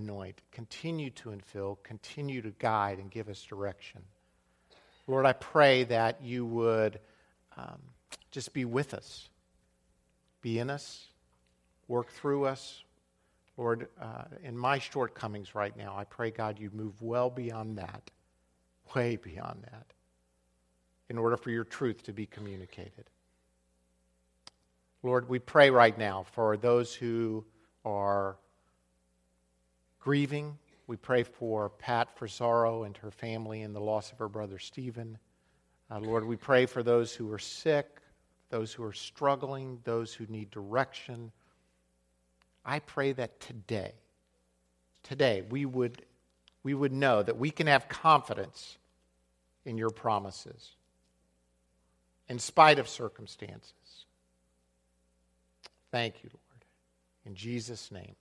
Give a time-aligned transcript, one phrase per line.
[0.00, 4.02] anoint, continue to infill, continue to guide, and give us direction.
[5.06, 7.00] Lord, I pray that you would
[7.56, 7.80] um,
[8.30, 9.28] just be with us,
[10.40, 11.06] be in us,
[11.88, 12.82] work through us.
[13.56, 18.10] Lord, uh, in my shortcomings right now, I pray, God, you move well beyond that,
[18.94, 19.86] way beyond that,
[21.08, 23.04] in order for your truth to be communicated.
[25.02, 27.44] Lord, we pray right now for those who
[27.84, 28.36] are
[30.00, 30.58] grieving.
[30.86, 35.18] We pray for Pat Frisaro and her family and the loss of her brother Stephen.
[35.90, 38.00] Uh, Lord, we pray for those who are sick,
[38.48, 41.30] those who are struggling, those who need direction.
[42.64, 43.92] I pray that today,
[45.02, 46.02] today, we would,
[46.62, 48.78] we would know that we can have confidence
[49.64, 50.72] in your promises
[52.28, 54.06] in spite of circumstances.
[55.90, 56.64] Thank you, Lord.
[57.26, 58.14] In Jesus' name,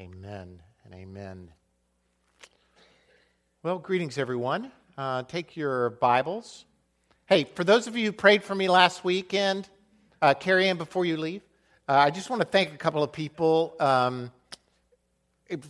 [0.00, 1.50] amen and amen.
[3.62, 4.72] Well, greetings, everyone.
[4.96, 6.64] Uh, take your Bibles.
[7.26, 9.68] Hey, for those of you who prayed for me last weekend,
[10.20, 11.42] uh, Carrie before you leave,
[11.88, 13.74] uh, I just want to thank a couple of people.
[13.78, 14.32] Um,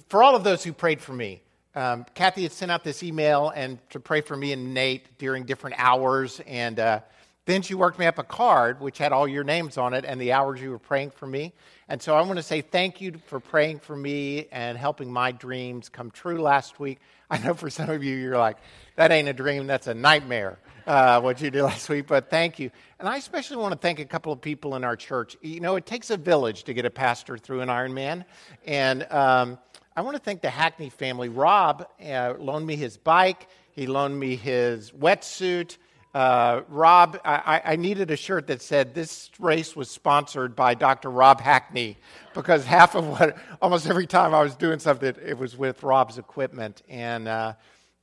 [0.08, 1.42] for all of those who prayed for me,
[1.74, 5.44] um, Kathy had sent out this email and to pray for me and Nate during
[5.44, 7.00] different hours, and uh,
[7.44, 10.20] then she worked me up a card which had all your names on it and
[10.20, 11.52] the hours you were praying for me.
[11.92, 15.30] And so I want to say thank you for praying for me and helping my
[15.30, 16.98] dreams come true last week.
[17.28, 18.56] I know for some of you, you're like,
[18.96, 22.58] that ain't a dream, that's a nightmare, uh, what you did last week, but thank
[22.58, 22.70] you.
[22.98, 25.36] And I especially want to thank a couple of people in our church.
[25.42, 28.24] You know, it takes a village to get a pastor through an Ironman.
[28.64, 29.58] And um,
[29.94, 31.28] I want to thank the Hackney family.
[31.28, 35.76] Rob uh, loaned me his bike, he loaned me his wetsuit.
[36.14, 41.10] Uh, Rob, I, I, needed a shirt that said this race was sponsored by Dr.
[41.10, 41.96] Rob Hackney
[42.34, 46.18] because half of what, almost every time I was doing something, it was with Rob's
[46.18, 46.82] equipment.
[46.86, 47.54] And uh,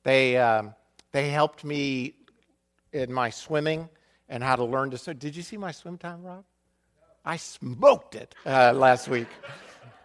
[0.02, 0.74] they, um,
[1.12, 2.14] they helped me
[2.92, 3.88] in my swimming
[4.28, 5.16] and how to learn to swim.
[5.16, 6.44] Did you see my swim time, Rob?
[7.24, 9.28] I smoked it uh, last week.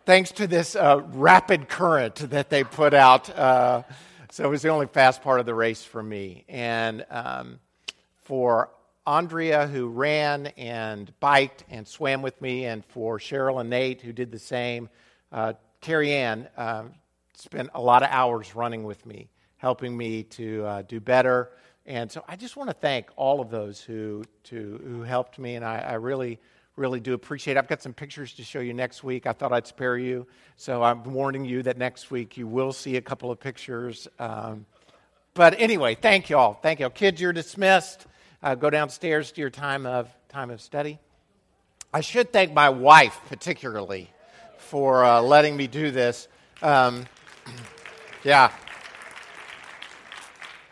[0.06, 3.36] Thanks to this uh, rapid current that they put out.
[3.36, 3.82] Uh,
[4.30, 6.46] so it was the only fast part of the race for me.
[6.48, 7.60] And um,
[8.26, 8.70] for
[9.08, 14.12] Andrea, who ran and biked and swam with me, and for Cheryl and Nate, who
[14.12, 14.90] did the same.
[15.32, 16.86] Uh, Carrie Ann uh,
[17.36, 21.52] spent a lot of hours running with me, helping me to uh, do better.
[21.86, 25.54] And so I just want to thank all of those who, to, who helped me,
[25.54, 26.40] and I, I really,
[26.76, 27.60] really do appreciate it.
[27.60, 29.28] I've got some pictures to show you next week.
[29.28, 30.26] I thought I'd spare you,
[30.58, 34.08] so I'm warning you that next week you will see a couple of pictures.
[34.18, 34.66] Um,
[35.36, 36.56] but anyway, thank you all.
[36.56, 36.90] Thank you all.
[36.90, 38.08] Kids, you're dismissed
[38.46, 41.00] uh, go downstairs to your time of, time of study.
[41.92, 44.12] I should thank my wife particularly
[44.58, 46.28] for uh, letting me do this.
[46.62, 47.06] Um,
[48.24, 48.52] yeah.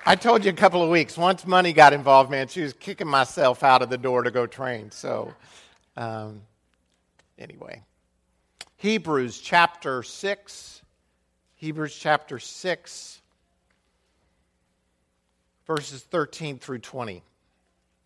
[0.05, 3.07] I told you a couple of weeks, once money got involved, man, she was kicking
[3.07, 4.91] myself out of the door to go train.
[4.91, 5.33] So,
[5.97, 6.41] um,
[7.39, 7.81] anyway.
[8.77, 10.81] Hebrews chapter 6.
[11.55, 13.21] Hebrews chapter 6,
[15.65, 17.23] verses 13 through 20.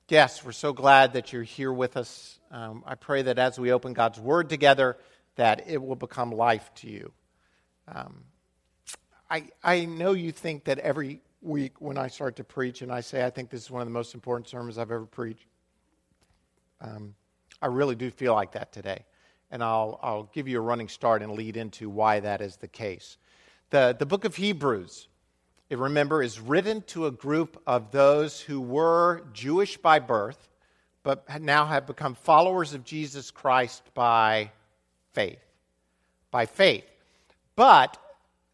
[0.09, 2.40] Yes, we're so glad that you're here with us.
[2.50, 4.95] Um, I pray that as we open God's Word together,
[5.35, 7.12] that it will become life to you.
[7.90, 8.23] Um,
[9.29, 13.01] I, I know you think that every week when I start to preach and I
[13.01, 15.45] say I think this is one of the most important sermons I've ever preached,
[16.79, 17.13] um,
[17.62, 19.03] I really do feel like that today.
[19.51, 22.69] And I'll, I'll give you a running start and lead into why that is the
[22.69, 23.18] case.
[23.72, 25.09] The, the book of Hebrews
[25.69, 30.50] it, remember, is written to a group of those who were Jewish by birth,
[31.03, 34.51] but now have become followers of Jesus Christ by
[35.13, 35.39] faith.
[36.31, 36.85] By faith.
[37.56, 37.97] But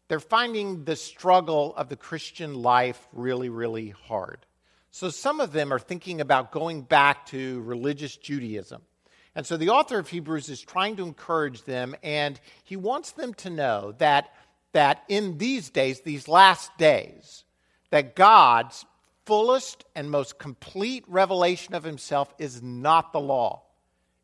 [0.08, 4.44] they're finding the struggle of the Christian life really, really hard.
[4.90, 8.82] So some of them are thinking about going back to religious Judaism.
[9.34, 13.34] And so the author of Hebrews is trying to encourage them, and he wants them
[13.34, 14.32] to know that
[14.74, 17.44] that in these days, these last days,
[17.90, 18.84] that God's
[19.24, 23.62] fullest and most complete revelation of himself is not the law.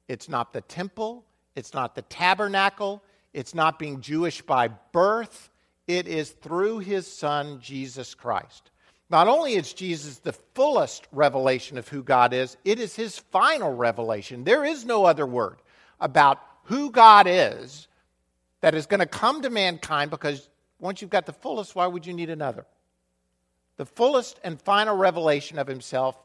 [0.09, 1.25] It's not the temple,
[1.57, 3.03] it's not the tabernacle,
[3.33, 5.51] it's not being Jewish by birth.
[5.87, 8.71] It is through his son, Jesus Christ.
[9.09, 13.75] Not only is Jesus the fullest revelation of who God is, it is his final
[13.75, 14.45] revelation.
[14.45, 15.59] There is no other word
[16.01, 17.89] about who God is
[18.61, 20.49] that is going to come to mankind because
[20.79, 22.67] once you've got the fullest, why would you need another?
[23.77, 26.17] The fullest and final revelation of himself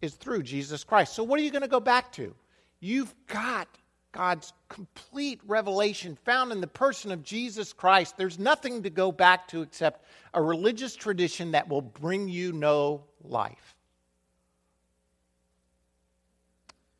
[0.00, 1.14] is through Jesus Christ.
[1.14, 2.34] So, what are you going to go back to?
[2.80, 3.68] You've got
[4.12, 9.48] God's complete revelation found in the person of Jesus Christ, there's nothing to go back
[9.48, 10.04] to except
[10.34, 13.74] a religious tradition that will bring you no life.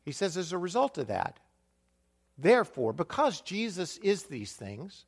[0.03, 1.39] He says, as a result of that,
[2.37, 5.05] therefore, because Jesus is these things,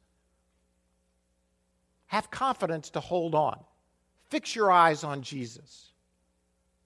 [2.07, 3.59] have confidence to hold on.
[4.29, 5.91] Fix your eyes on Jesus.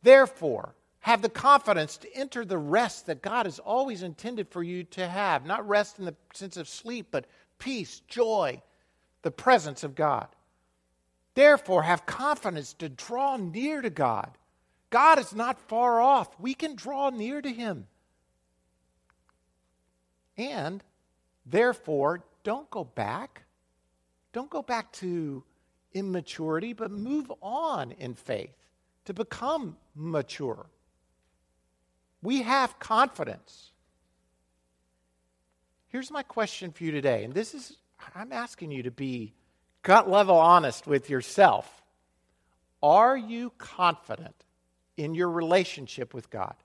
[0.02, 4.84] Therefore, have the confidence to enter the rest that God has always intended for you
[4.86, 5.46] to have.
[5.46, 7.26] Not rest in the sense of sleep, but
[7.58, 8.62] peace, joy,
[9.22, 10.28] the presence of God.
[11.36, 14.38] Therefore, have confidence to draw near to God.
[14.90, 16.38] God is not far off.
[16.40, 17.88] We can draw near to Him.
[20.40, 20.82] And
[21.46, 23.44] therefore, don't go back.
[24.32, 25.44] Don't go back to
[25.94, 28.56] immaturity, but move on in faith
[29.04, 30.66] to become mature.
[32.22, 33.72] We have confidence.
[35.90, 37.76] Here's my question for you today, and this is
[38.16, 39.34] I'm asking you to be
[39.84, 41.82] gut level honest with yourself.
[42.82, 44.46] Are you confident
[44.96, 46.56] in your relationship with God?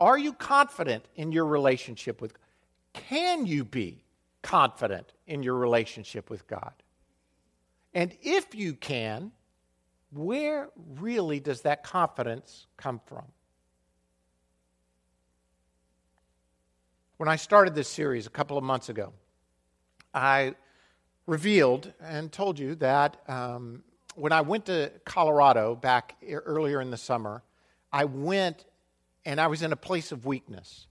[0.00, 2.40] Are you confident in your relationship with God?
[2.94, 4.04] Can you be
[4.42, 6.72] confident in your relationship with God?
[7.94, 9.32] And if you can,
[10.12, 10.68] where
[10.98, 13.24] really does that confidence come from?
[17.16, 19.12] When I started this series a couple of months ago,
[20.14, 20.54] I
[21.26, 23.82] revealed and told you that um,
[24.14, 27.42] when I went to Colorado back earlier in the summer,
[27.92, 28.64] I went
[29.28, 30.86] and I was in a place of weakness.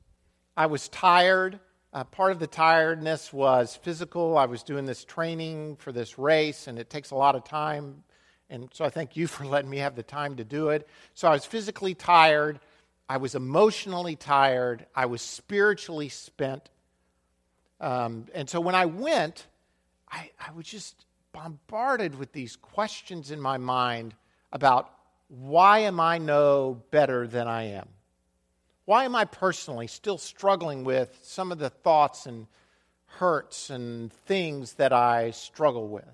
[0.56, 1.60] I was tired.
[1.92, 4.38] Uh, part of the tiredness was physical.
[4.38, 8.04] I was doing this training for this race, and it takes a lot of time
[8.50, 10.88] and so I thank you for letting me have the time to do it.
[11.13, 12.60] So I was physically tired.
[13.10, 14.86] I was emotionally tired.
[14.95, 16.69] I was spiritually spent.
[17.80, 19.48] Um, and so when I went,
[20.12, 24.16] I, I was just bombarded with these questions in my mind
[24.51, 24.92] about
[25.28, 27.89] why am I no better than I am?
[28.88, 32.48] Why am I personally still struggling with some of the thoughts and
[33.06, 36.06] hurts and things that I struggle with?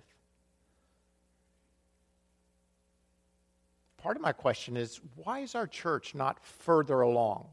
[4.03, 7.47] part of my question is why is our church not further along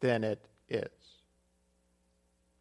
[0.00, 0.90] than it is?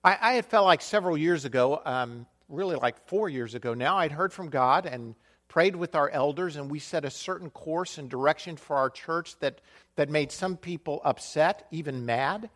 [0.02, 3.98] I, I had felt like several years ago, um, really like four years ago now,
[3.98, 5.14] I'd heard from God and
[5.54, 9.38] prayed with our elders, and we set a certain course and direction for our church
[9.38, 9.62] that,
[9.98, 12.50] that made some people upset, even mad.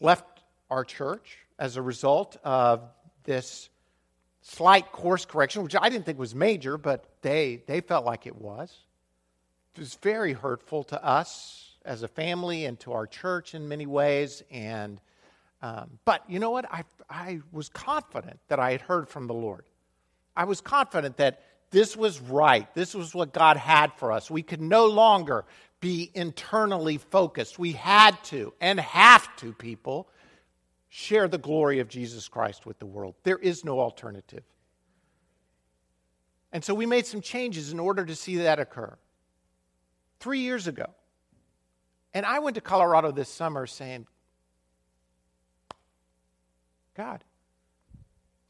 [0.00, 2.82] Left our church as a result of
[3.24, 3.70] this
[4.42, 8.36] slight course correction, which I didn't think was major, but they, they felt like it
[8.36, 8.70] was.
[9.76, 13.86] It was very hurtful to us as a family and to our church in many
[13.86, 14.42] ways.
[14.50, 15.00] And,
[15.62, 16.70] um, but you know what?
[16.70, 19.64] I, I was confident that I had heard from the Lord.
[20.38, 21.42] I was confident that
[21.72, 22.72] this was right.
[22.72, 24.30] This was what God had for us.
[24.30, 25.44] We could no longer
[25.80, 27.58] be internally focused.
[27.58, 30.08] We had to and have to, people,
[30.88, 33.16] share the glory of Jesus Christ with the world.
[33.24, 34.44] There is no alternative.
[36.52, 38.96] And so we made some changes in order to see that occur.
[40.20, 40.86] Three years ago.
[42.14, 44.06] And I went to Colorado this summer saying,
[46.96, 47.24] God,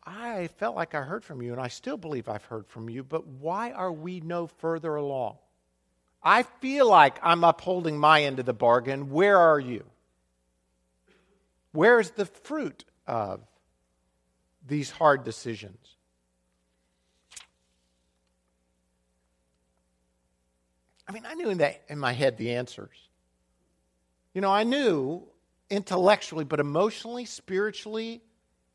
[0.09, 3.05] I felt like I heard from you, and I still believe I've heard from you,
[3.05, 5.37] but why are we no further along?
[6.23, 9.11] I feel like I'm upholding my end of the bargain.
[9.11, 9.85] Where are you?
[11.73, 13.41] Where's the fruit of
[14.67, 15.97] these hard decisions?
[21.07, 22.97] I mean, I knew in, that, in my head the answers.
[24.33, 25.23] You know, I knew
[25.69, 28.23] intellectually, but emotionally, spiritually,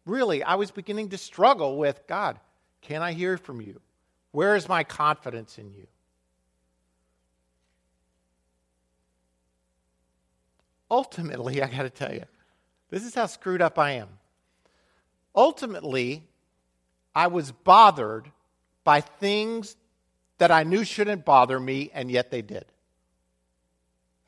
[0.06, 2.40] really, I was beginning to struggle with God,
[2.82, 3.80] can I hear from you?
[4.32, 5.88] Where is my confidence in you?
[10.90, 12.26] Ultimately, I got to tell you,
[12.90, 14.10] this is how screwed up I am.
[15.36, 16.24] Ultimately,
[17.16, 18.32] I was bothered
[18.84, 19.76] by things
[20.38, 22.66] that I knew shouldn't bother me, and yet they did.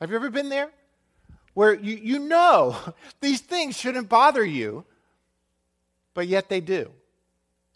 [0.00, 0.70] Have you ever been there?
[1.54, 2.76] Where you, you know
[3.20, 4.84] these things shouldn't bother you,
[6.16, 6.90] but yet they do.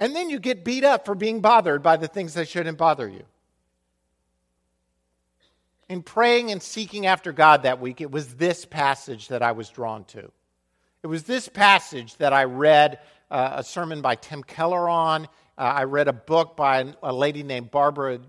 [0.01, 3.07] And then you get beat up for being bothered by the things that shouldn't bother
[3.07, 3.23] you.
[5.91, 9.69] In praying and seeking after God that week, it was this passage that I was
[9.69, 10.33] drawn to.
[11.03, 15.27] It was this passage that I read uh, a sermon by Tim Keller on.
[15.59, 18.21] Uh, I read a book by a lady named Barbara,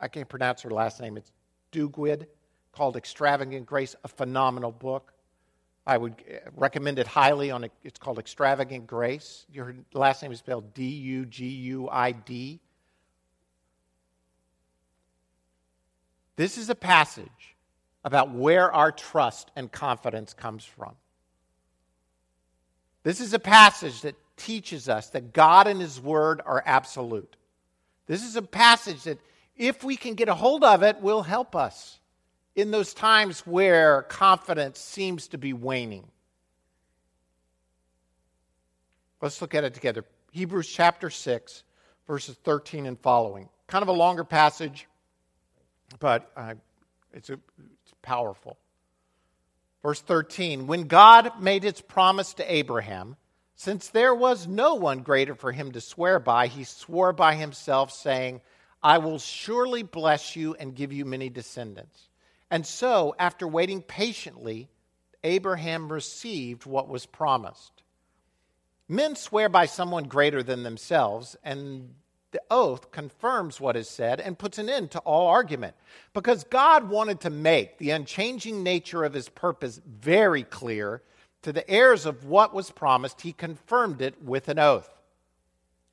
[0.00, 1.32] I can't pronounce her last name, it's
[1.72, 2.26] Duguid,
[2.72, 5.12] called Extravagant Grace, a phenomenal book.
[5.86, 9.46] I would uh, recommend it highly on a, it's called Extravagant Grace.
[9.52, 12.60] Your last name is spelled D U G U I D.
[16.36, 17.56] This is a passage
[18.04, 20.94] about where our trust and confidence comes from.
[23.02, 27.36] This is a passage that teaches us that God and His Word are absolute.
[28.06, 29.18] This is a passage that,
[29.56, 31.99] if we can get a hold of it, will help us
[32.60, 36.06] in those times where confidence seems to be waning.
[39.22, 40.04] Let's look at it together.
[40.32, 41.64] Hebrews chapter 6,
[42.06, 43.48] verses 13 and following.
[43.66, 44.86] Kind of a longer passage,
[45.98, 46.54] but uh,
[47.12, 48.58] it's, a, it's powerful.
[49.82, 53.16] Verse 13 When God made his promise to Abraham,
[53.56, 57.90] since there was no one greater for him to swear by, he swore by himself,
[57.92, 58.40] saying,
[58.82, 62.09] I will surely bless you and give you many descendants.
[62.50, 64.68] And so, after waiting patiently,
[65.22, 67.82] Abraham received what was promised.
[68.88, 71.94] Men swear by someone greater than themselves, and
[72.32, 75.74] the oath confirms what is said and puts an end to all argument.
[76.12, 81.02] Because God wanted to make the unchanging nature of his purpose very clear
[81.42, 84.90] to the heirs of what was promised, he confirmed it with an oath.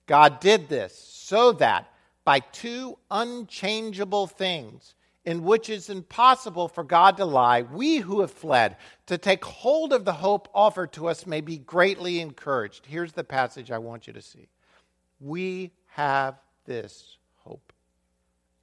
[0.06, 1.92] God did this so that
[2.24, 4.96] by two unchangeable things,
[5.28, 9.92] in which it's impossible for God to lie, we who have fled to take hold
[9.92, 12.86] of the hope offered to us may be greatly encouraged.
[12.86, 14.48] Here's the passage I want you to see.
[15.20, 17.74] We have this hope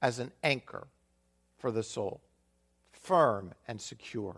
[0.01, 0.87] as an anchor
[1.59, 2.19] for the soul,
[2.91, 4.37] firm and secure.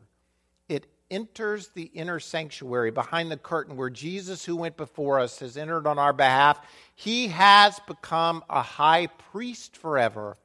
[0.67, 5.55] It enters the inner sanctuary behind the curtain where Jesus, who went before us, has
[5.55, 6.59] entered on our behalf.
[6.93, 10.35] He has become a high priest forever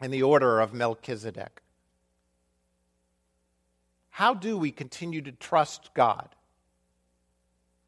[0.00, 1.60] in the order of Melchizedek.
[4.10, 6.28] How do we continue to trust God?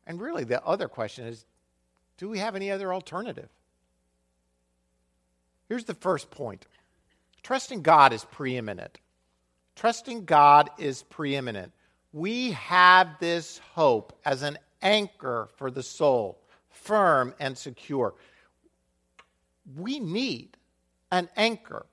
[0.06, 1.44] And really, the other question is
[2.18, 3.48] do we have any other alternative?
[5.68, 6.66] Here's the first point
[7.42, 8.98] trusting God is preeminent.
[9.74, 11.72] Trusting God is preeminent.
[12.12, 16.38] We have this hope as an anchor for the soul,
[16.68, 18.14] firm and secure.
[19.76, 20.56] We need
[21.10, 21.86] an anchor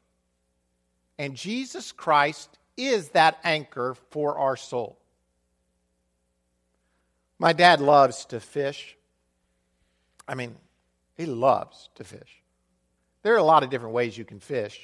[1.20, 4.98] and Jesus Christ is that anchor for our soul.
[7.38, 8.96] My dad loves to fish.
[10.26, 10.56] I mean,
[11.18, 12.42] he loves to fish.
[13.22, 14.80] There are a lot of different ways you can fish.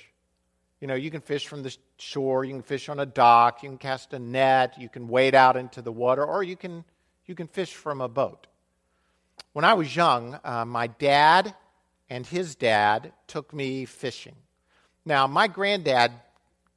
[0.82, 3.70] You know, you can fish from the shore, you can fish on a dock, you
[3.70, 6.84] can cast a net, you can wade out into the water, or you can,
[7.26, 8.48] you can fish from a boat.
[9.54, 11.56] When I was young, uh, my dad
[12.10, 14.36] and his dad took me fishing.
[15.06, 16.12] Now, my granddad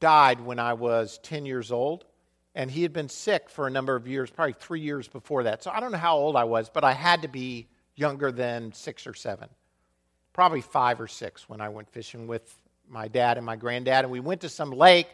[0.01, 2.05] died when I was 10 years old,
[2.55, 5.63] and he had been sick for a number of years, probably three years before that.
[5.63, 8.73] So I don't know how old I was, but I had to be younger than
[8.73, 9.49] six or seven,
[10.33, 12.55] probably five or six when I went fishing with
[12.89, 14.05] my dad and my granddad.
[14.05, 15.09] And we went to some lake,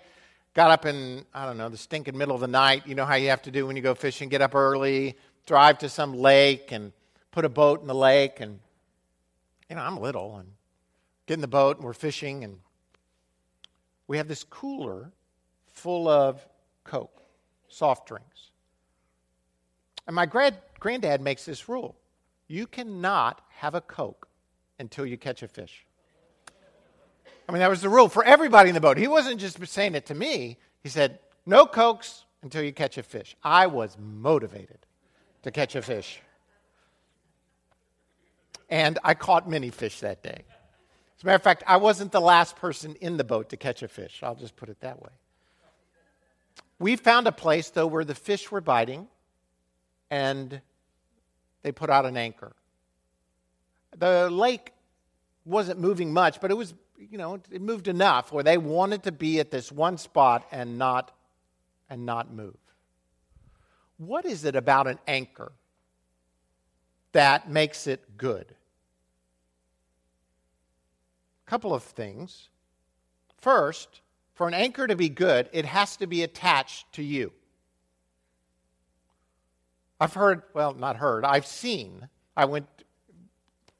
[0.54, 2.86] got up in, I don't know, the stinking middle of the night.
[2.86, 5.78] You know how you have to do when you go fishing get up early, drive
[5.78, 6.92] to some lake, and
[7.30, 8.40] put a boat in the lake.
[8.40, 8.60] And,
[9.68, 10.48] you know, I'm little, and
[11.26, 12.58] get in the boat, and we're fishing, and
[14.06, 15.12] we have this cooler
[15.66, 16.46] full of
[16.84, 17.22] Coke,
[17.68, 18.50] soft drinks.
[20.06, 21.96] And my grad, granddad makes this rule
[22.46, 24.28] you cannot have a Coke
[24.78, 25.86] until you catch a fish.
[27.48, 28.96] I mean, that was the rule for everybody in the boat.
[28.96, 33.02] He wasn't just saying it to me, he said, no Cokes until you catch a
[33.02, 33.36] fish.
[33.42, 34.78] I was motivated
[35.42, 36.20] to catch a fish.
[38.70, 40.44] And I caught many fish that day.
[41.24, 43.82] As a matter of fact, I wasn't the last person in the boat to catch
[43.82, 44.20] a fish.
[44.22, 45.08] I'll just put it that way.
[46.78, 49.08] We found a place, though, where the fish were biting
[50.10, 50.60] and
[51.62, 52.54] they put out an anchor.
[53.96, 54.74] The lake
[55.46, 59.12] wasn't moving much, but it was, you know, it moved enough where they wanted to
[59.12, 61.10] be at this one spot and not
[61.88, 62.58] and not move.
[63.96, 65.52] What is it about an anchor
[67.12, 68.54] that makes it good?
[71.46, 72.48] Couple of things.
[73.38, 74.00] First,
[74.34, 77.32] for an anchor to be good, it has to be attached to you.
[80.00, 82.08] I've heard, well, not heard, I've seen.
[82.36, 82.66] I went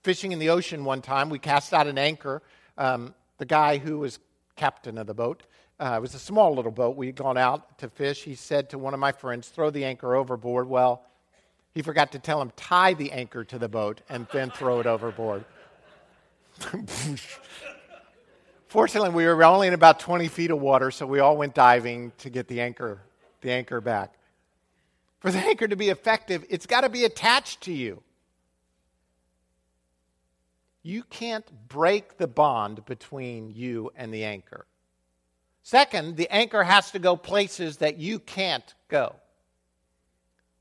[0.02, 1.28] fishing in the ocean one time.
[1.28, 2.42] We cast out an anchor.
[2.78, 4.18] Um, the guy who was
[4.54, 5.42] captain of the boat,
[5.80, 6.96] uh, it was a small little boat.
[6.96, 8.22] We'd gone out to fish.
[8.22, 10.68] He said to one of my friends, throw the anchor overboard.
[10.68, 11.04] Well,
[11.74, 14.86] he forgot to tell him, tie the anchor to the boat and then throw it
[14.86, 15.44] overboard.
[18.68, 22.12] Fortunately, we were only in about 20 feet of water, so we all went diving
[22.18, 23.00] to get the anchor,
[23.40, 24.14] the anchor back.
[25.20, 28.02] For the anchor to be effective, it's got to be attached to you.
[30.82, 34.66] You can't break the bond between you and the anchor.
[35.62, 39.16] Second, the anchor has to go places that you can't go.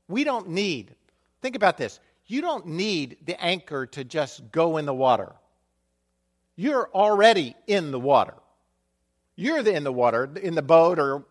[0.08, 0.94] We don't need,
[1.42, 5.34] think about this, you don't need the anchor to just go in the water.
[6.56, 8.34] You're already in the water.
[9.36, 11.24] You're in the water, in the boat, or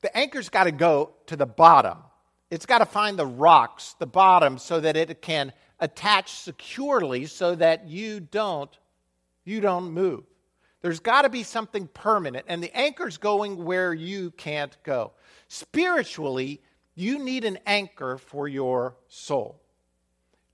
[0.00, 1.98] the anchor's got to go to the bottom.
[2.50, 7.54] It's got to find the rocks, the bottom, so that it can attach securely so
[7.54, 8.70] that you don't
[9.44, 10.24] you don't move.
[10.82, 15.12] There's got to be something permanent and the anchor's going where you can't go.
[15.48, 16.60] Spiritually,
[16.94, 19.60] you need an anchor for your soul.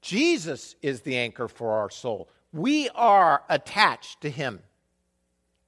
[0.01, 2.29] Jesus is the anchor for our soul.
[2.55, 4.61] We are attached to him.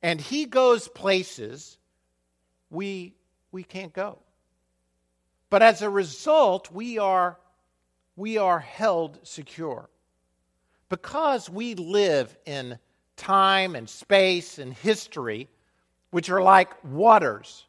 [0.02, 1.76] And he goes places
[2.70, 3.14] we
[3.50, 4.18] we can't go.
[5.50, 7.38] But as a result, we are,
[8.16, 9.88] we are held secure.
[10.88, 12.78] Because we live in
[13.16, 15.48] time and space and history,
[16.10, 17.64] which are like waters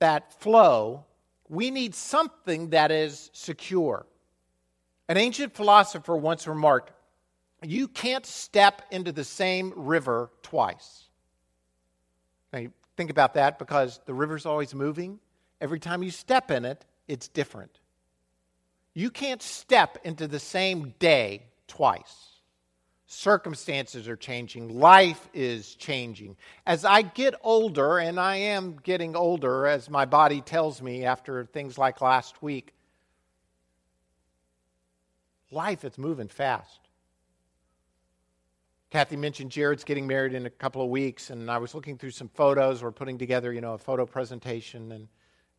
[0.00, 1.04] that flow,
[1.48, 4.04] we need something that is secure.
[5.08, 6.90] An ancient philosopher once remarked,
[7.64, 11.04] You can't step into the same river twice.
[12.52, 15.18] Now, you think about that because the river's always moving.
[15.60, 17.78] Every time you step in it, it's different.
[18.92, 22.30] You can't step into the same day twice.
[23.06, 26.36] Circumstances are changing, life is changing.
[26.66, 31.44] As I get older, and I am getting older as my body tells me after
[31.44, 32.72] things like last week,
[35.50, 36.83] life is moving fast.
[38.94, 42.12] Kathy mentioned Jared's getting married in a couple of weeks, and I was looking through
[42.12, 42.80] some photos.
[42.80, 45.08] We're putting together, you know, a photo presentation, and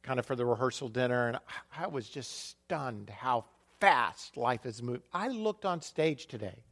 [0.04, 1.40] kind of for the rehearsal dinner, and
[1.78, 3.44] I was just stunned how
[3.82, 5.04] fast life has moved.
[5.14, 6.64] I looked on stage today,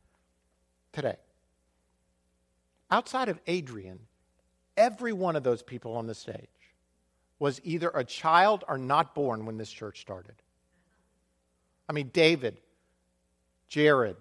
[0.93, 1.17] today.
[2.89, 3.99] Outside of Adrian,
[4.77, 6.47] every one of those people on the stage
[7.39, 10.35] was either a child or not born when this church started.
[11.89, 12.61] I mean, David,
[13.67, 14.15] Jared,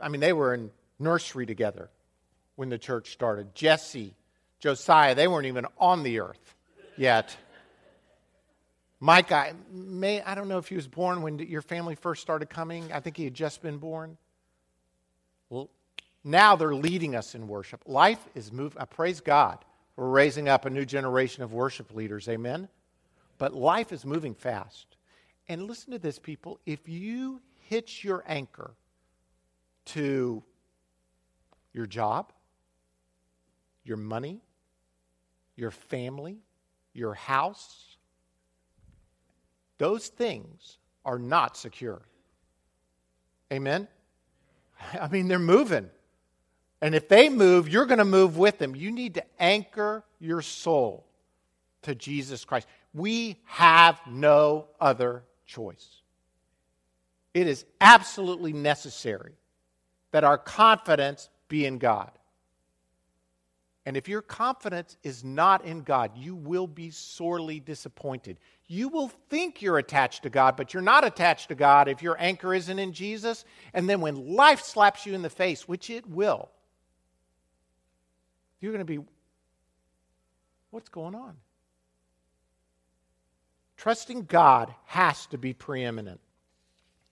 [0.00, 1.90] I mean, they were in nursery together
[2.56, 3.54] when the church started.
[3.54, 4.14] Jesse,
[4.58, 6.54] Josiah, they weren't even on the earth
[6.96, 7.36] yet.
[8.98, 12.92] Micah, may, I don't know if he was born when your family first started coming.
[12.92, 14.16] I think he had just been born.
[15.50, 15.68] Well,
[16.24, 17.82] now they're leading us in worship.
[17.86, 18.80] Life is moving.
[18.80, 19.58] I praise God.
[19.96, 22.28] We're raising up a new generation of worship leaders.
[22.28, 22.68] Amen.
[23.38, 24.96] But life is moving fast.
[25.48, 26.58] And listen to this, people.
[26.66, 28.72] If you hitch your anchor
[29.86, 30.42] to
[31.76, 32.32] your job,
[33.84, 34.40] your money,
[35.56, 36.38] your family,
[36.94, 37.98] your house,
[39.76, 42.00] those things are not secure.
[43.52, 43.86] Amen?
[45.00, 45.90] I mean, they're moving.
[46.80, 48.74] And if they move, you're going to move with them.
[48.74, 51.06] You need to anchor your soul
[51.82, 52.66] to Jesus Christ.
[52.94, 56.00] We have no other choice.
[57.34, 59.34] It is absolutely necessary
[60.12, 62.10] that our confidence be in God.
[63.86, 68.36] And if your confidence is not in God, you will be sorely disappointed.
[68.66, 72.16] You will think you're attached to God, but you're not attached to God if your
[72.18, 73.44] anchor isn't in Jesus.
[73.72, 76.50] And then when life slaps you in the face, which it will,
[78.60, 78.98] you're going to be,
[80.70, 81.36] what's going on?
[83.76, 86.20] Trusting God has to be preeminent,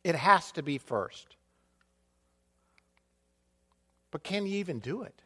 [0.03, 1.37] it has to be first.
[4.14, 5.22] But can you even do it?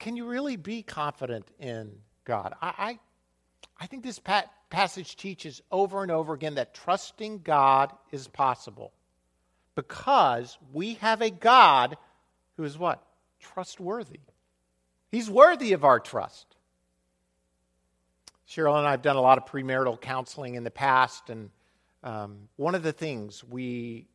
[0.00, 1.92] Can you really be confident in
[2.24, 2.52] God?
[2.60, 2.98] I, I,
[3.78, 8.92] I think this pa- passage teaches over and over again that trusting God is possible
[9.76, 11.96] because we have a God
[12.56, 13.06] who is what?
[13.38, 14.18] Trustworthy.
[15.12, 16.56] He's worthy of our trust.
[18.48, 21.50] Cheryl and I have done a lot of premarital counseling in the past, and
[22.02, 24.08] um, one of the things we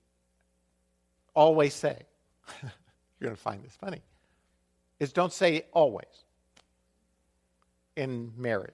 [1.34, 2.00] always say,
[3.20, 4.02] you're going to find this funny,
[5.00, 6.26] is don't say always
[7.96, 8.74] in marriage.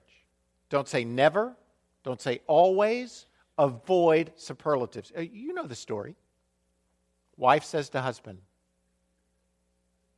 [0.70, 1.56] Don't say never.
[2.04, 3.26] Don't say always.
[3.58, 5.12] Avoid superlatives.
[5.16, 6.14] Uh, you know the story.
[7.36, 8.38] Wife says to husband,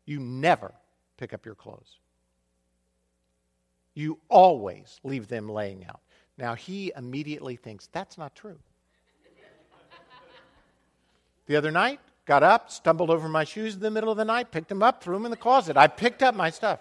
[0.04, 0.72] You never
[1.16, 1.98] pick up your clothes.
[3.94, 6.00] You always leave them laying out.
[6.36, 8.58] Now he immediately thinks that's not true.
[11.46, 14.52] the other night, got up, stumbled over my shoes in the middle of the night,
[14.52, 15.76] picked them up, threw them in the closet.
[15.78, 16.78] I picked up my stuff.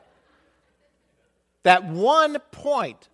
[1.63, 3.07] That one point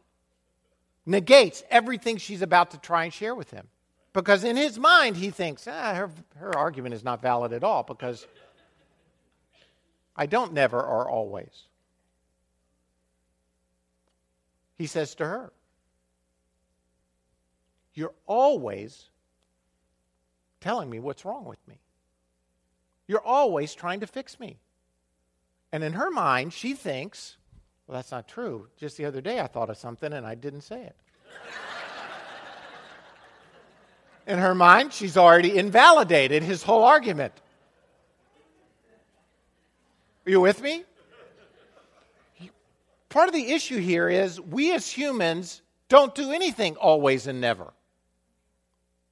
[1.06, 3.68] negates everything she's about to try and share with him.
[4.14, 7.84] Because in his mind, he thinks, ah, her, her argument is not valid at all
[7.84, 8.26] because
[10.16, 11.68] I don't never or always.
[14.76, 15.54] He says to her,
[17.94, 19.10] You're always
[20.62, 21.83] telling me what's wrong with me.
[23.08, 24.58] You're always trying to fix me.
[25.72, 27.38] And in her mind, she thinks,
[27.88, 28.68] Well, that's not true.
[28.78, 30.96] Just the other day, I thought of something and I didn't say it.
[34.28, 37.34] in her mind, she's already invalidated his whole argument.
[40.26, 40.86] Are you with me?
[43.10, 47.74] Part of the issue here is we as humans don't do anything always and never.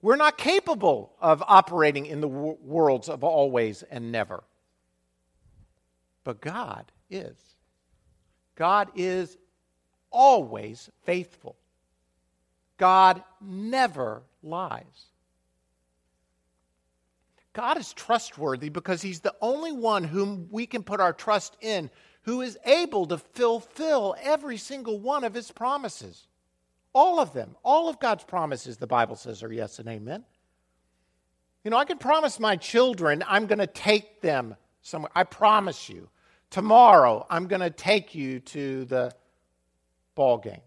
[0.01, 4.43] We're not capable of operating in the worlds of always and never.
[6.23, 7.37] But God is.
[8.55, 9.37] God is
[10.09, 11.55] always faithful.
[12.77, 15.05] God never lies.
[17.53, 21.89] God is trustworthy because He's the only one whom we can put our trust in
[22.23, 26.27] who is able to fulfill every single one of His promises.
[26.93, 27.55] All of them.
[27.63, 30.25] All of God's promises, the Bible says, are yes and amen.
[31.63, 35.11] You know, I can promise my children I'm going to take them somewhere.
[35.15, 36.09] I promise you.
[36.49, 39.13] Tomorrow, I'm going to take you to the
[40.15, 40.61] ball game.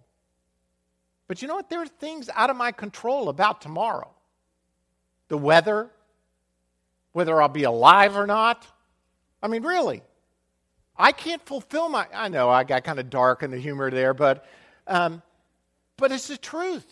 [1.26, 1.68] But you know what?
[1.68, 4.10] There are things out of my control about tomorrow.
[5.28, 5.90] The weather,
[7.12, 8.66] whether I'll be alive or not.
[9.42, 10.02] I mean, really.
[10.96, 12.06] I can't fulfill my.
[12.14, 14.46] I know I got kind of dark in the humor there, but,
[14.86, 15.22] um,
[15.96, 16.86] but it's the truth.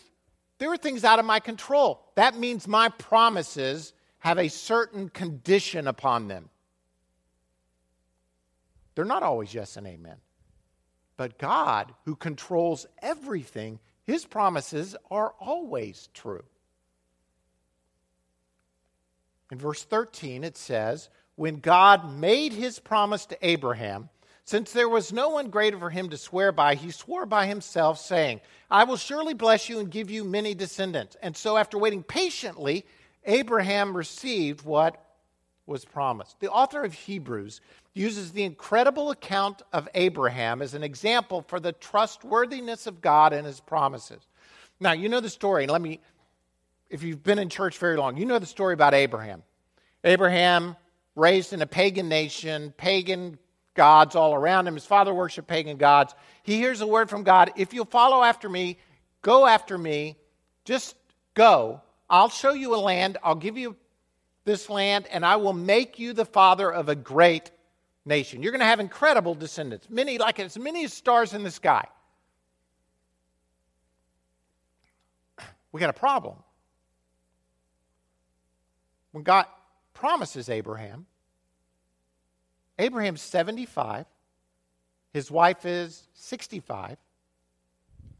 [0.59, 2.05] There are things out of my control.
[2.15, 6.49] That means my promises have a certain condition upon them.
[8.95, 10.17] They're not always yes and amen.
[11.17, 16.43] But God, who controls everything, his promises are always true.
[19.51, 24.09] In verse 13, it says, When God made his promise to Abraham,
[24.45, 27.99] since there was no one greater for him to swear by, he swore by himself,
[27.99, 31.15] saying, I will surely bless you and give you many descendants.
[31.21, 32.85] And so, after waiting patiently,
[33.25, 35.01] Abraham received what
[35.65, 36.39] was promised.
[36.41, 37.61] The author of Hebrews
[37.93, 43.45] uses the incredible account of Abraham as an example for the trustworthiness of God and
[43.45, 44.27] his promises.
[44.79, 46.01] Now, you know the story, let me
[46.89, 49.41] if you've been in church very long, you know the story about Abraham.
[50.03, 50.75] Abraham,
[51.15, 53.39] raised in a pagan nation, pagan
[53.73, 54.75] gods all around him.
[54.75, 56.13] His father worshiped pagan gods.
[56.43, 58.77] He hears a word from God If you'll follow after me,
[59.21, 60.17] go after me,
[60.65, 60.95] just
[61.33, 61.81] go.
[62.09, 63.17] I'll show you a land.
[63.23, 63.75] I'll give you
[64.45, 67.51] this land, and I will make you the father of a great
[68.05, 68.43] nation.
[68.43, 71.87] You're going to have incredible descendants, many, like as many as stars in the sky.
[75.71, 76.35] We got a problem
[79.11, 79.45] when God
[79.93, 81.05] promises Abraham,
[82.79, 84.05] Abraham's 75,
[85.11, 86.97] his wife is 65,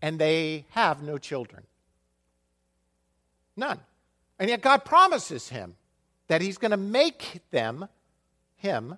[0.01, 1.63] and they have no children.
[3.55, 3.79] None.
[4.39, 5.75] And yet God promises him
[6.27, 7.87] that he's going to make them,
[8.55, 8.97] him,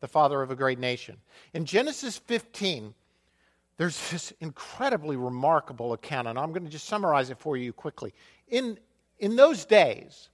[0.00, 1.16] the father of a great nation.
[1.52, 2.94] In Genesis 15,
[3.76, 8.12] there's this incredibly remarkable account, and I'm going to just summarize it for you quickly.
[8.48, 8.78] In
[9.18, 10.28] in those days,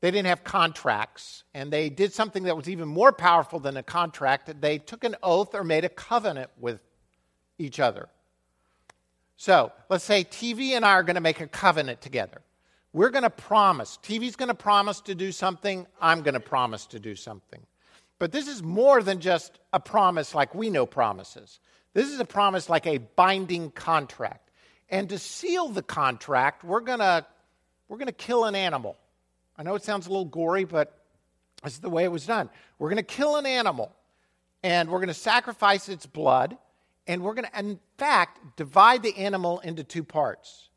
[0.00, 3.82] they didn't have contracts, and they did something that was even more powerful than a
[3.82, 4.60] contract.
[4.60, 6.80] They took an oath or made a covenant with
[7.58, 8.08] each other.
[9.36, 12.40] So let's say TV and I are going to make a covenant together.
[12.92, 13.98] We're going to promise.
[14.02, 15.86] TV's going to promise to do something.
[16.00, 17.60] I'm going to promise to do something.
[18.18, 21.60] But this is more than just a promise like we know promises.
[21.94, 24.50] This is a promise like a binding contract.
[24.88, 27.24] And to seal the contract, we're going to
[27.88, 28.96] we're going to kill an animal.
[29.60, 31.04] I know it sounds a little gory, but
[31.62, 32.48] this is the way it was done.
[32.78, 33.94] We're going to kill an animal,
[34.62, 36.56] and we're going to sacrifice its blood,
[37.06, 40.70] and we're going to, in fact, divide the animal into two parts.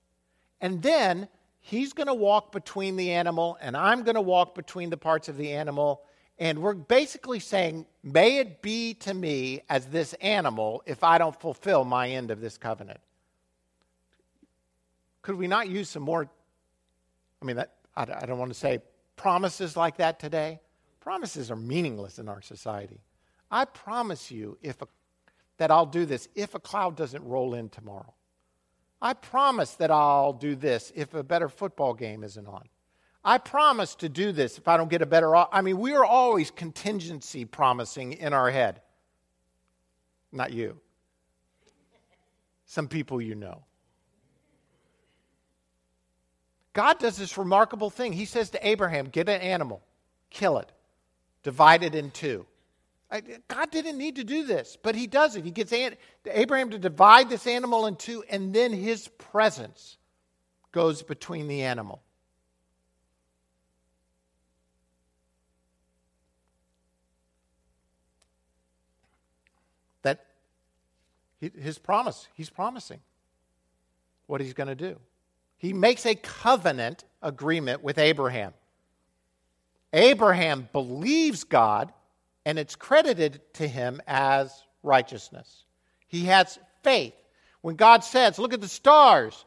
[0.60, 1.30] And then
[1.62, 5.30] he's going to walk between the animal, and I'm going to walk between the parts
[5.30, 6.02] of the animal.
[6.38, 11.40] And we're basically saying, May it be to me as this animal if I don't
[11.40, 13.00] fulfill my end of this covenant.
[15.22, 16.30] Could we not use some more
[17.42, 18.80] I mean, that, I, don't want to say
[19.16, 20.60] promises like that today.
[21.00, 23.02] Promises are meaningless in our society.
[23.52, 24.88] I promise you if a,
[25.58, 28.14] that I'll do this if a cloud doesn't roll in tomorrow.
[29.02, 32.64] I promise that I'll do this if a better football game isn't on.
[33.24, 35.36] I promise to do this if I don't get a better.
[35.36, 38.82] I mean, we are always contingency promising in our head.
[40.32, 40.80] Not you.
[42.66, 43.64] some people you know.
[46.74, 48.14] God does this remarkable thing.
[48.14, 49.82] He says to Abraham, Get an animal,
[50.30, 50.72] kill it,
[51.44, 52.46] divide it in two.
[53.48, 55.44] God didn't need to do this, but he does it.
[55.44, 55.72] He gets
[56.26, 59.98] Abraham to divide this animal in two, and then his presence
[60.72, 62.02] goes between the animal.
[70.02, 70.26] That
[71.40, 73.00] his promise, he's promising
[74.26, 74.98] what he's going to do.
[75.64, 78.54] He makes a covenant agreement with Abraham.
[79.94, 81.94] Abraham believes God
[82.46, 85.64] and it's credited to him as righteousness.
[86.10, 87.14] He has faith.
[87.62, 89.46] When God says, Look at the stars,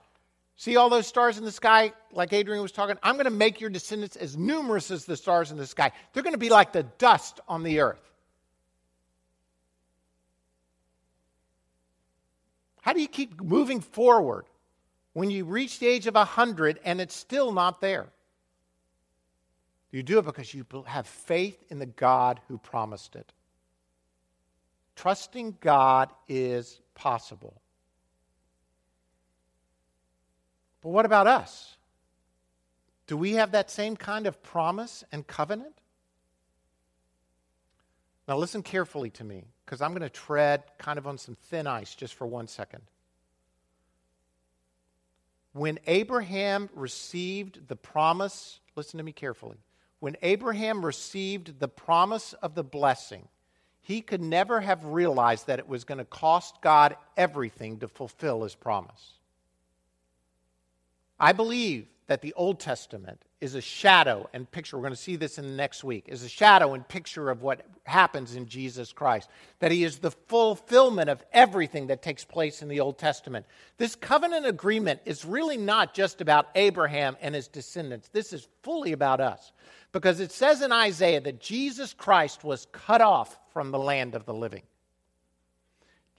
[0.57, 3.61] see all those stars in the sky, like Adrian was talking, I'm going to make
[3.61, 5.93] your descendants as numerous as the stars in the sky.
[6.15, 8.01] They're going to be like the dust on the earth.
[12.81, 14.47] How do you keep moving forward
[15.17, 18.09] when you reach the age of 100 and it's still not there?
[19.91, 23.33] You do it because you have faith in the God who promised it.
[24.95, 27.63] Trusting God is possible.
[30.83, 31.79] But what about us?
[33.07, 35.81] Do we have that same kind of promise and covenant?
[38.29, 41.67] Now, listen carefully to me, because I'm going to tread kind of on some thin
[41.67, 42.83] ice just for one second.
[45.57, 49.57] When Abraham received the promise, listen to me carefully
[50.01, 53.27] when Abraham received the promise of the blessing,
[53.81, 58.43] he could never have realized that it was going to cost God everything to fulfill
[58.43, 59.15] his promise.
[61.19, 64.77] I believe that the Old Testament is a shadow and picture.
[64.77, 66.07] We're going to see this in the next week.
[66.09, 69.29] Is a shadow and picture of what happens in Jesus Christ.
[69.59, 73.45] That he is the fulfillment of everything that takes place in the Old Testament.
[73.77, 78.09] This covenant agreement is really not just about Abraham and his descendants.
[78.09, 79.53] This is fully about us.
[79.93, 84.25] Because it says in Isaiah that Jesus Christ was cut off from the land of
[84.25, 84.63] the living.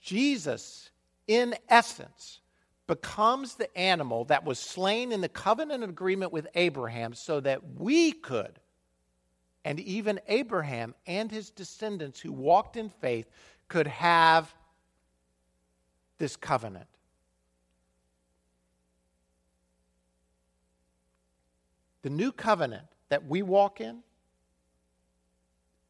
[0.00, 0.90] Jesus,
[1.26, 2.40] in essence,
[2.88, 8.10] becomes the animal that was slain in the covenant agreement with Abraham so that we
[8.10, 8.58] could,
[9.64, 13.30] and even Abraham and his descendants who walked in faith,
[13.68, 14.52] could have
[16.16, 16.88] this covenant.
[22.02, 23.98] The new covenant that we walk in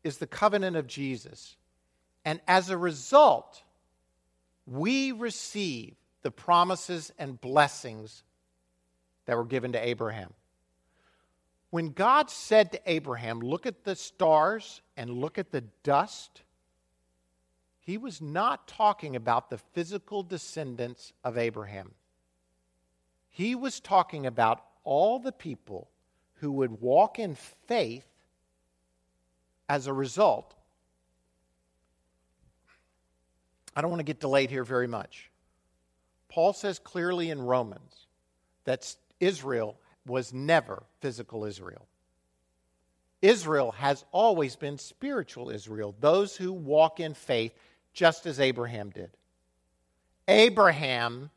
[0.03, 1.57] is the covenant of Jesus.
[2.25, 3.63] And as a result,
[4.67, 5.95] we receive
[6.29, 8.23] the promises and blessings
[9.25, 10.35] that were given to Abraham.
[11.71, 16.43] When God said to Abraham, Look at the stars and look at the dust,
[17.81, 21.93] he was not talking about the physical descendants of Abraham.
[23.31, 25.89] He was talking about all the people
[26.41, 28.05] who would walk in faith
[29.67, 30.55] as a result.
[33.75, 35.31] I don't want to get delayed here very much.
[36.29, 38.07] Paul says clearly in Romans
[38.65, 41.87] that Israel was never physical Israel.
[43.21, 47.53] Israel has always been spiritual Israel, those who walk in faith
[47.93, 49.11] just as Abraham did.
[50.29, 51.31] Abraham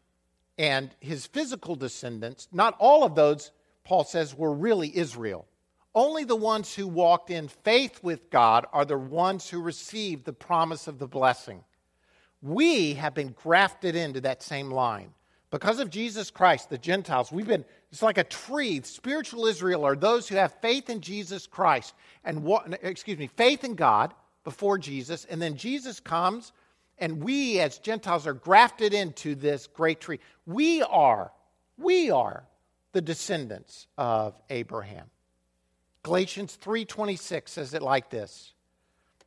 [0.58, 3.52] and his physical descendants, not all of those
[3.84, 5.48] Paul says, were really Israel.
[5.94, 10.34] Only the ones who walked in faith with God are the ones who received the
[10.34, 11.64] promise of the blessing.
[12.42, 15.14] We have been grafted into that same line.
[15.52, 18.80] Because of Jesus Christ, the Gentiles, we've been, it's like a tree.
[18.84, 23.64] Spiritual Israel are those who have faith in Jesus Christ and, what excuse me, faith
[23.66, 24.14] in God
[24.46, 25.26] before Jesus.
[25.26, 26.54] And then Jesus comes,
[26.98, 30.20] and we as Gentiles are grafted into this great tree.
[30.46, 31.32] We are,
[31.78, 32.46] we are
[32.94, 35.10] the descendants of Abraham.
[36.04, 38.54] Galatians 3:26 says it like this.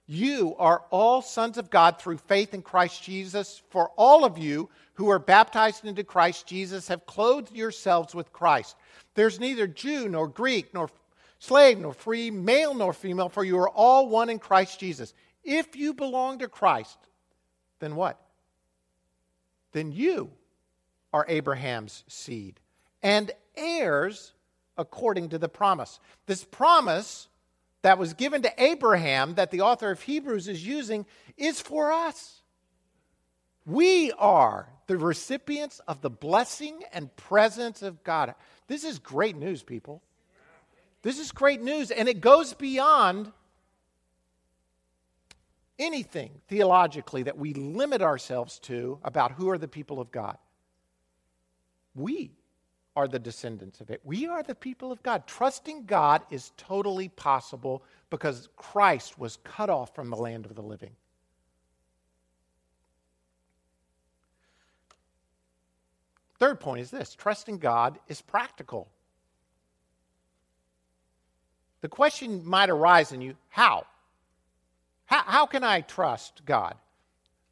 [0.07, 3.63] You are all sons of God through faith in Christ Jesus.
[3.71, 8.77] For all of you who are baptized into Christ Jesus have clothed yourselves with Christ.
[9.15, 10.91] There's neither Jew nor Greek nor
[11.39, 15.15] slave nor free, male nor female, for you are all one in Christ Jesus.
[15.43, 16.99] If you belong to Christ,
[17.81, 18.21] then what?
[19.73, 20.31] Then you
[21.13, 22.61] are Abraham's seed
[23.03, 24.33] and heirs
[24.77, 26.01] according to the promise.
[26.27, 27.29] This promise
[27.85, 31.05] that was given to Abraham, that the author of Hebrews is using,
[31.37, 32.41] is for us.
[33.67, 38.35] We are the recipients of the blessing and presence of God.
[38.69, 40.03] This is great news, people.
[41.03, 43.31] This is great news, and it goes beyond
[45.79, 50.39] anything theologically that we limit ourselves to about who are the people of God.
[51.95, 52.31] We
[52.97, 54.01] are the descendants of it.
[54.05, 55.27] We are the people of God.
[55.27, 60.63] Trusting God is totally possible because Christ was cut off from the land of the
[60.63, 60.93] living.
[66.39, 68.89] Third point is this trusting God is practical.
[71.81, 73.87] The question might arise in you how?
[75.07, 76.77] How, how can I trust God?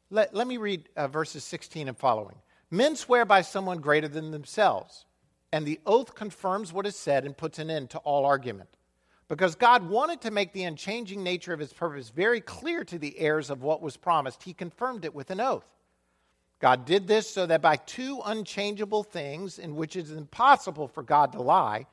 [0.09, 2.35] Let, let me read uh, verses 16 and following.
[2.69, 5.05] Men swear by someone greater than themselves,
[5.53, 8.69] and the oath confirms what is said and puts an end to all argument.
[9.27, 13.17] Because God wanted to make the unchanging nature of his purpose very clear to the
[13.19, 15.67] heirs of what was promised, he confirmed it with an oath.
[16.59, 21.03] God did this so that by two unchangeable things, in which it is impossible for
[21.03, 21.85] God to lie,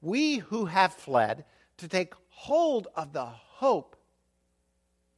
[0.00, 1.44] we who have fled
[1.76, 3.94] to take hold of the hope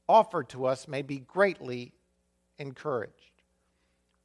[0.09, 1.92] offered to us may be greatly
[2.59, 3.24] encouraged.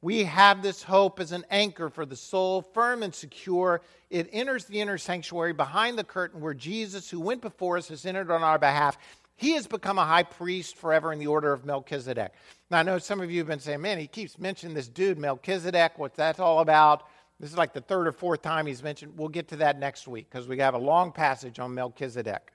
[0.02, 3.82] We have this hope as an anchor for the soul, firm and secure.
[4.08, 8.06] It enters the inner sanctuary behind the curtain where Jesus, who went before us, has
[8.06, 8.96] entered on our behalf.
[9.36, 12.32] He has become a high priest forever in the order of Melchizedek.
[12.70, 15.18] Now, I know some of you have been saying, man, he keeps mentioning this dude,
[15.18, 17.06] Melchizedek, what's that all about.
[17.38, 19.14] This is like the third or fourth time he's mentioned.
[19.16, 22.52] We'll get to that next week because we have a long passage on Melchizedek.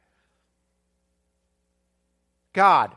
[2.53, 2.95] God,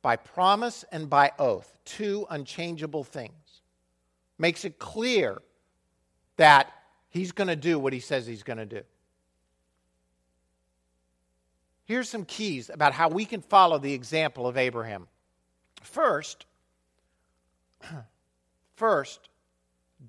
[0.00, 3.34] by promise and by oath, two unchangeable things,
[4.38, 5.40] makes it clear
[6.36, 6.72] that
[7.08, 8.82] he's going to do what he says he's going to do.
[11.84, 15.06] Here's some keys about how we can follow the example of Abraham.
[15.82, 16.46] First,
[18.74, 19.28] first,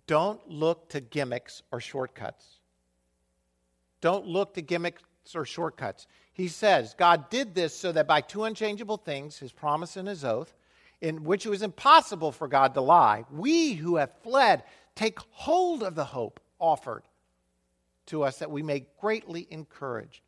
[0.07, 2.45] don't look to gimmicks or shortcuts.
[4.01, 5.03] Don't look to gimmicks
[5.35, 6.07] or shortcuts.
[6.33, 10.23] He says, God did this so that by two unchangeable things, his promise and his
[10.25, 10.53] oath,
[11.01, 14.63] in which it was impossible for God to lie, we who have fled
[14.95, 17.03] take hold of the hope offered
[18.07, 20.23] to us that we may greatly encourage.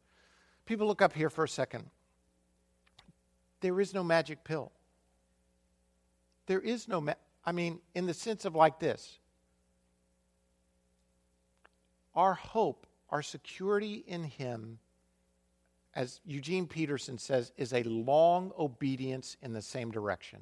[0.66, 1.90] People, look up here for a second.
[3.62, 4.72] There is no magic pill.
[6.46, 7.14] There is no, ma-
[7.46, 9.20] I mean, in the sense of like this
[12.16, 14.80] our hope, our security in Him,
[15.96, 20.40] as Eugene Peterson says, is a long obedience in the same direction.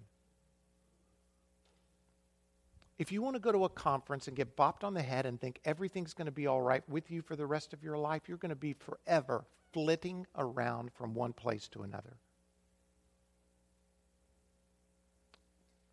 [2.98, 5.40] If you want to go to a conference and get bopped on the head and
[5.40, 8.24] think everything's going to be all right with you for the rest of your life,
[8.28, 12.18] you're going to be forever flitting around from one place to another.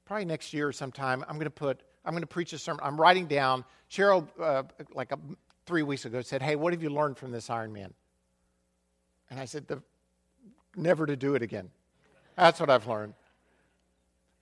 [0.07, 2.81] Probably next year or sometime, I'm going to put, I'm going to preach a sermon.
[2.83, 4.62] I'm writing down, Cheryl, uh,
[4.95, 5.19] like a,
[5.67, 7.93] three weeks ago, said, Hey, what have you learned from this Ironman?
[9.31, 9.67] And I said,
[10.77, 11.71] Never to do it again.
[12.37, 13.14] That's what I've learned.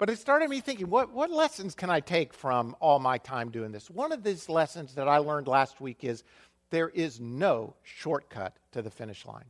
[0.02, 3.52] But it started me thinking, what, what lessons can I take from all my time
[3.52, 3.88] doing this?
[3.88, 6.24] One of these lessons that I learned last week is
[6.70, 9.44] there is no shortcut to the finish line.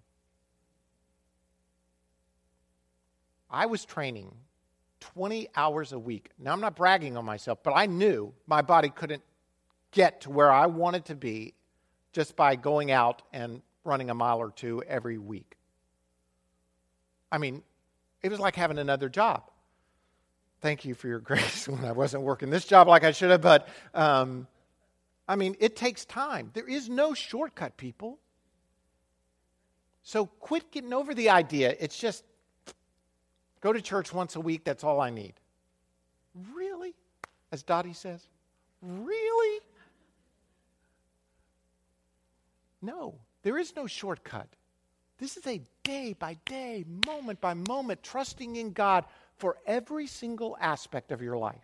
[3.50, 4.30] I was training
[5.00, 6.28] 20 hours a week.
[6.38, 9.22] Now, I'm not bragging on myself, but I knew my body couldn't
[9.90, 11.54] get to where I wanted to be
[12.12, 15.56] just by going out and running a mile or two every week.
[17.32, 17.62] I mean,
[18.22, 19.44] it was like having another job.
[20.62, 23.42] Thank you for your grace when I wasn't working this job like I should have,
[23.42, 24.46] but um,
[25.29, 26.51] I mean, it takes time.
[26.55, 28.18] There is no shortcut, people.
[30.05, 31.77] So quit getting over the idea.
[31.79, 32.25] It's just
[33.61, 35.35] go to church once a week, that's all I need.
[36.55, 36.94] Really?
[37.51, 38.27] As Dottie says,
[38.81, 39.61] really?
[42.81, 44.48] No, there is no shortcut.
[45.18, 49.05] This is a day by day, moment by moment, trusting in God
[49.37, 51.57] for every single aspect of your life.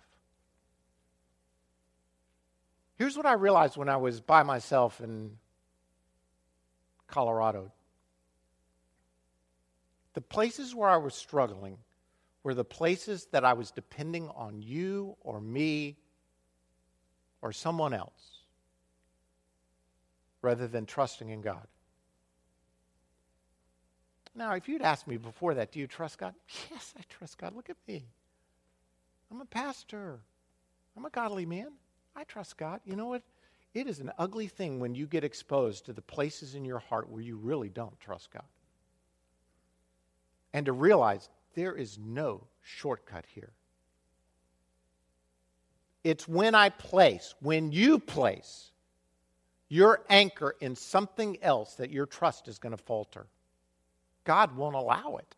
[2.96, 5.38] Here's what I realized when I was by myself in
[7.06, 7.72] Colorado
[10.14, 11.78] the places where I was struggling
[12.42, 15.96] were the places that I was depending on you or me
[17.40, 18.42] or someone else
[20.42, 21.68] rather than trusting in God.
[24.38, 26.32] Now, if you'd asked me before that, do you trust God?
[26.70, 27.56] Yes, I trust God.
[27.56, 28.04] Look at me.
[29.32, 30.20] I'm a pastor,
[30.96, 31.72] I'm a godly man.
[32.14, 32.80] I trust God.
[32.84, 33.22] You know what?
[33.74, 37.10] It is an ugly thing when you get exposed to the places in your heart
[37.10, 38.44] where you really don't trust God.
[40.52, 43.50] And to realize there is no shortcut here.
[46.02, 48.70] It's when I place, when you place
[49.68, 53.26] your anchor in something else that your trust is going to falter.
[54.28, 55.34] God won't allow it.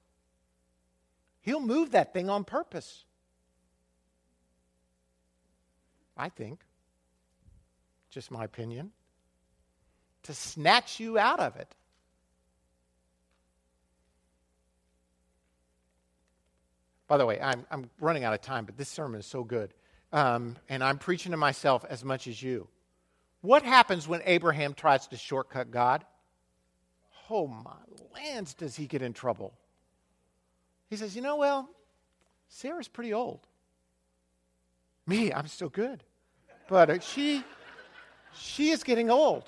[1.43, 3.05] He'll move that thing on purpose.
[6.17, 6.59] I think.
[8.11, 8.91] just my opinion,
[10.25, 11.75] to snatch you out of it.
[17.07, 19.73] By the way, I'm, I'm running out of time, but this sermon is so good.
[20.13, 22.69] Um, and I'm preaching to myself as much as you.
[23.41, 26.05] What happens when Abraham tries to shortcut God?
[27.31, 27.77] Oh, my
[28.15, 29.55] lands, does he get in trouble?
[30.89, 31.71] He says, You know, well,
[32.49, 33.47] Sarah's pretty old.
[35.07, 36.03] Me, I'm still good.
[36.69, 37.45] But uh, she,
[38.35, 39.45] she is getting old.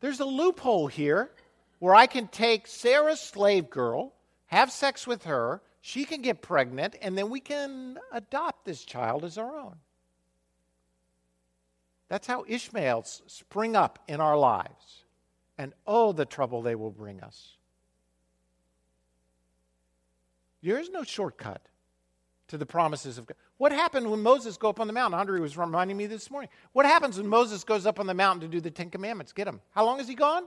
[0.00, 1.30] There's a loophole here
[1.80, 4.12] where I can take Sarah's slave girl,
[4.46, 9.24] have sex with her, she can get pregnant, and then we can adopt this child
[9.24, 9.76] as our own.
[12.08, 15.04] That's how Ishmaels spring up in our lives.
[15.60, 17.58] And oh, the trouble they will bring us.
[20.62, 21.60] There is no shortcut
[22.48, 23.36] to the promises of God.
[23.58, 25.20] What happened when Moses go up on the mountain?
[25.20, 26.48] Andre was reminding me this morning.
[26.72, 29.34] What happens when Moses goes up on the mountain to do the Ten Commandments?
[29.34, 29.60] Get him.
[29.72, 30.44] How long is he gone?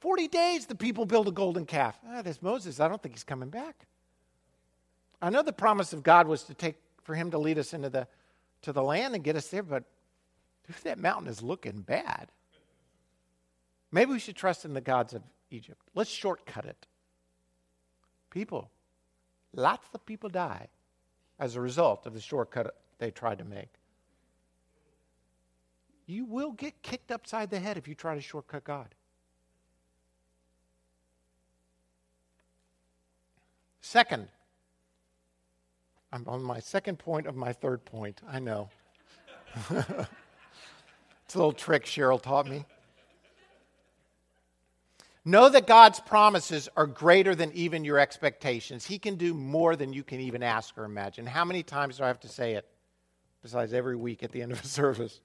[0.00, 1.98] 40 days the people build a golden calf.
[2.08, 2.80] Ah, there's Moses.
[2.80, 3.86] I don't think he's coming back.
[5.20, 7.90] I know the promise of God was to take for him to lead us into
[7.90, 8.08] the
[8.62, 9.84] to the land and get us there, but
[10.84, 12.30] that mountain is looking bad.
[13.90, 15.80] Maybe we should trust in the gods of Egypt.
[15.94, 16.86] Let's shortcut it.
[18.30, 18.70] People,
[19.54, 20.68] lots of people die
[21.38, 23.70] as a result of the shortcut they tried to make.
[26.06, 28.94] You will get kicked upside the head if you try to shortcut God.
[33.80, 34.28] Second,
[36.12, 38.20] I'm on my second point of my third point.
[38.28, 38.68] I know.
[39.70, 42.64] it's a little trick Cheryl taught me.
[45.28, 48.86] Know that God's promises are greater than even your expectations.
[48.86, 51.26] He can do more than you can even ask or imagine.
[51.26, 52.66] How many times do I have to say it?
[53.42, 55.20] Besides every week at the end of a service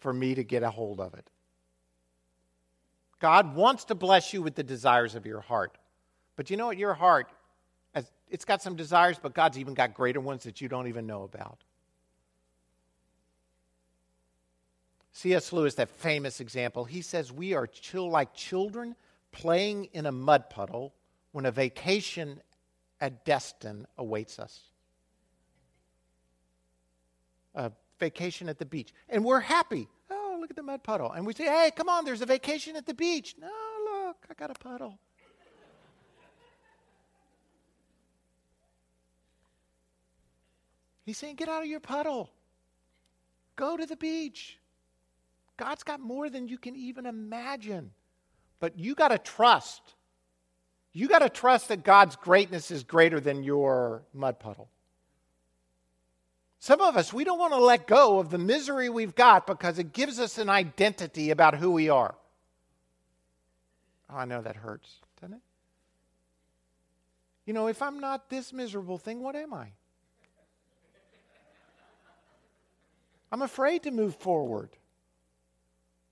[0.00, 1.28] for me to get a hold of it.
[3.20, 5.76] God wants to bless you with the desires of your heart.
[6.34, 6.78] But you know what?
[6.78, 7.28] Your heart,
[8.30, 11.24] it's got some desires, but God's even got greater ones that you don't even know
[11.24, 11.58] about.
[15.14, 15.52] C.S.
[15.52, 18.96] Lewis, that famous example, he says we are chill like children
[19.30, 20.92] playing in a mud puddle
[21.30, 22.40] when a vacation
[23.00, 24.60] at Destin awaits us.
[27.54, 28.92] A vacation at the beach.
[29.08, 29.86] And we're happy.
[30.10, 31.12] Oh, look at the mud puddle.
[31.12, 33.36] And we say, hey, come on, there's a vacation at the beach.
[33.40, 33.46] No,
[33.84, 34.98] look, I got a puddle.
[41.06, 42.30] He's saying, get out of your puddle.
[43.54, 44.58] Go to the beach.
[45.56, 47.90] God's got more than you can even imagine.
[48.60, 49.82] But you got to trust.
[50.92, 54.68] You got to trust that God's greatness is greater than your mud puddle.
[56.58, 59.78] Some of us, we don't want to let go of the misery we've got because
[59.78, 62.14] it gives us an identity about who we are.
[64.08, 65.42] Oh, I know that hurts, doesn't it?
[67.44, 69.72] You know, if I'm not this miserable thing, what am I?
[73.30, 74.70] I'm afraid to move forward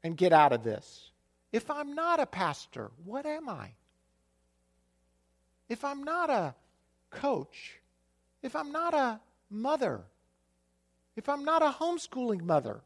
[0.03, 1.11] and get out of this.
[1.53, 3.73] If I'm not a pastor, what am I?
[5.69, 6.55] If I'm not a
[7.11, 7.79] coach,
[8.43, 10.01] if I'm not a mother,
[11.17, 12.81] if I'm not a homeschooling mother,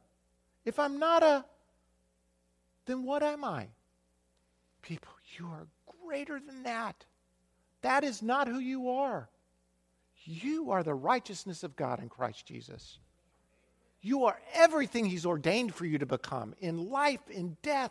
[0.64, 1.44] if I'm not a,
[2.86, 3.68] then what am I?
[4.82, 5.66] People, you are
[6.04, 7.04] greater than that.
[7.82, 9.28] That is not who you are.
[10.24, 12.98] You are the righteousness of God in Christ Jesus.
[14.06, 17.90] You are everything He's ordained for you to become in life, in death,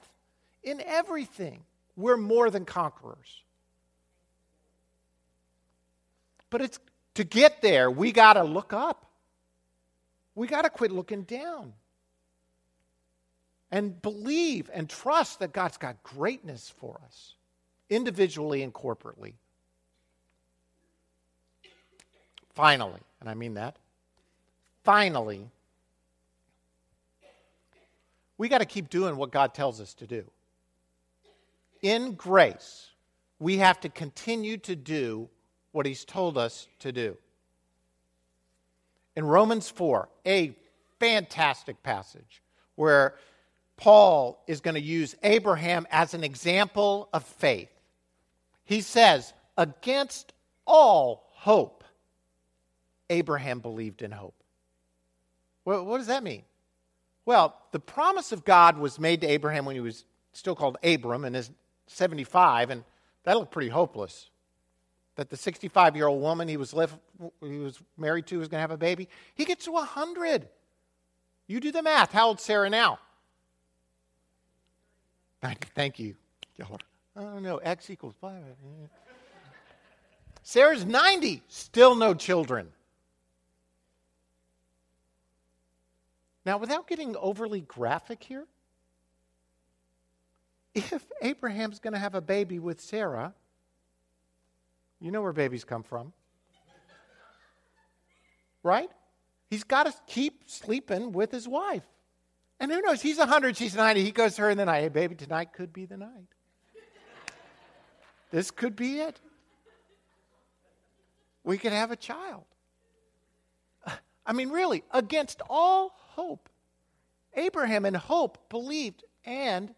[0.64, 1.60] in everything.
[1.98, 3.44] We're more than conquerors.
[6.50, 6.80] But it's
[7.16, 9.06] to get there, we got to look up.
[10.36, 11.74] We got to quit looking down.
[13.70, 17.34] And believe and trust that God's got greatness for us,
[17.90, 19.34] individually and corporately.
[22.54, 23.76] Finally, and I mean that,
[24.86, 25.50] finally,
[28.38, 30.24] we got to keep doing what God tells us to do.
[31.82, 32.90] In grace,
[33.40, 35.30] we have to continue to do
[35.72, 37.18] what He's told us to do.
[39.16, 40.56] In Romans 4, a
[41.00, 42.42] fantastic passage
[42.76, 43.16] where
[43.78, 47.70] Paul is going to use Abraham as an example of faith.
[48.64, 50.34] He says, Against
[50.66, 51.84] all hope,
[53.10, 54.36] Abraham believed in hope.
[55.64, 56.44] What does that mean?
[57.26, 61.26] Well, the promise of God was made to Abraham when he was still called Abram
[61.26, 61.50] and is
[61.88, 62.84] 75, and
[63.24, 64.30] that looked pretty hopeless.
[65.16, 66.76] That the 65 year old woman he was,
[67.42, 69.08] he was married to was going to have a baby.
[69.34, 70.48] He gets to 100.
[71.48, 72.12] You do the math.
[72.12, 73.00] How old's Sarah now?
[75.76, 76.16] Thank you.
[76.58, 77.58] Y'all are, I don't know.
[77.58, 78.34] X equals 5.
[80.44, 82.68] Sarah's 90, still no children.
[86.46, 88.46] Now, without getting overly graphic here,
[90.76, 93.34] if Abraham's going to have a baby with Sarah,
[95.00, 96.14] you know where babies come from.
[98.62, 98.90] Right?
[99.50, 101.86] He's got to keep sleeping with his wife.
[102.60, 103.02] And who knows?
[103.02, 104.04] He's 100, she's 90.
[104.04, 104.82] He goes to her in the night.
[104.82, 106.28] Hey, baby, tonight could be the night.
[108.32, 109.20] this could be it.
[111.44, 112.44] We could have a child.
[114.26, 116.50] I mean, really, against all hope.
[117.36, 119.74] Abraham, in hope, believed, and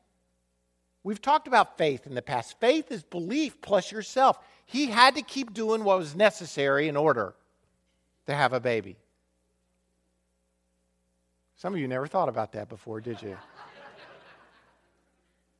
[1.04, 2.60] we've talked about faith in the past.
[2.60, 4.38] Faith is belief plus yourself.
[4.66, 7.34] He had to keep doing what was necessary in order
[8.28, 8.98] to have a baby.
[11.56, 13.38] Some of you never thought about that before, did you?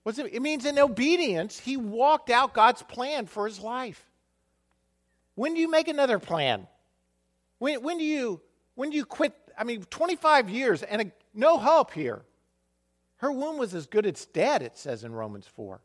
[0.06, 4.06] It means in obedience, he walked out God's plan for his life.
[5.36, 6.68] When do you make another plan?
[7.60, 8.42] When, when do you
[8.76, 9.34] when do you quit?
[9.58, 12.22] I mean, 25 years and a, no help here.
[13.18, 15.82] Her womb was as good as dead, it says in Romans 4.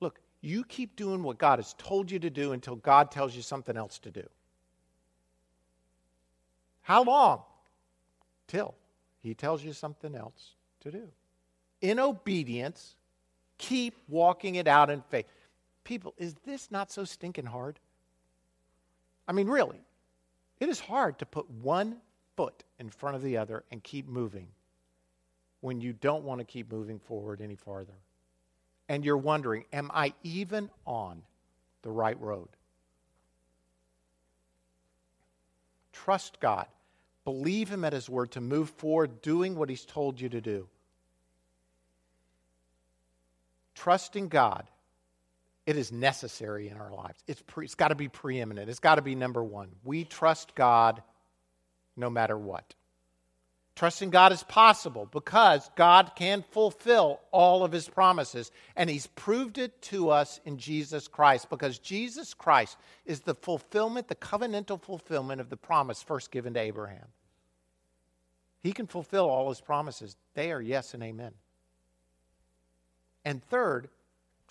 [0.00, 3.42] Look, you keep doing what God has told you to do until God tells you
[3.42, 4.28] something else to do.
[6.82, 7.42] How long?
[8.46, 8.74] Till
[9.22, 11.08] He tells you something else to do.
[11.80, 12.94] In obedience,
[13.58, 15.26] keep walking it out in faith.
[15.82, 17.80] People, is this not so stinking hard?
[19.26, 19.80] I mean, really,
[20.62, 21.96] it is hard to put one
[22.36, 24.46] foot in front of the other and keep moving
[25.60, 27.98] when you don't want to keep moving forward any farther.
[28.88, 31.22] And you're wondering, am I even on
[31.82, 32.48] the right road?
[35.92, 36.68] Trust God.
[37.24, 40.68] Believe Him at His word to move forward doing what He's told you to do.
[43.74, 44.68] Trusting God
[45.66, 47.22] it is necessary in our lives.
[47.26, 48.68] It's, pre, it's got to be preeminent.
[48.68, 49.68] It's got to be number one.
[49.84, 51.02] We trust God
[51.96, 52.74] no matter what.
[53.74, 58.50] Trusting God is possible because God can fulfill all of his promises.
[58.76, 64.08] And he's proved it to us in Jesus Christ because Jesus Christ is the fulfillment,
[64.08, 67.06] the covenantal fulfillment of the promise first given to Abraham.
[68.62, 70.16] He can fulfill all his promises.
[70.34, 71.32] They are yes and amen.
[73.24, 73.88] And third,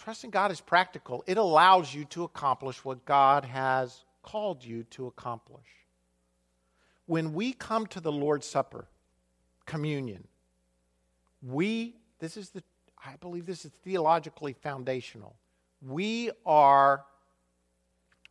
[0.04, 1.24] Trusting God is practical.
[1.28, 5.68] It allows you to accomplish what God has called you to accomplish.
[7.06, 8.88] When we come to the Lord's Supper,
[9.68, 10.28] communion,
[11.44, 12.64] we, this is the,
[13.06, 15.36] I believe this is theologically foundational.
[15.84, 17.06] We are